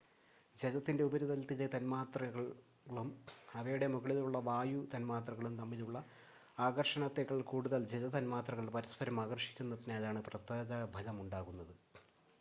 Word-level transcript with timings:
ജലത്തിൻ്റെ 0.55 1.03
ഉപരിതലത്തിലെ 1.07 1.65
തന്മാത്രകളും 1.73 3.09
അവയുടെ 3.55 3.87
മുകളിലുള്ള 3.87 4.39
വായു 4.47 4.81
തന്മാത്രകളും 4.93 5.53
തമ്മിലുള്ള 5.59 5.99
ആകർഷണത്തെക്കാൾ 6.57 7.41
കൂടുതൽ 7.51 7.83
ജല 7.93 8.09
തന്മാത്രകൾ 8.17 8.67
പരസ്പരം 8.77 9.19
ആകർഷിക്കുന്നതിനാലാണ് 9.25 10.21
പ്രതലബലം 10.27 11.19
ഉണ്ടാകുന്നത് 11.25 11.75